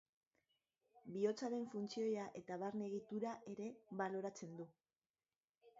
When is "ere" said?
3.53-3.69